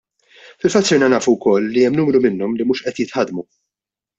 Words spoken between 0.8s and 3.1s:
sirna nafu wkoll li hemm numru minnhom li mhux qed